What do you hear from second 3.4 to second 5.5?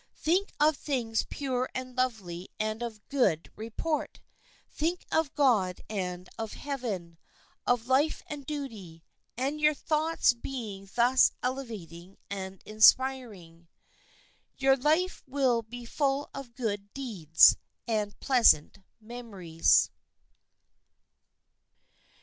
report; think of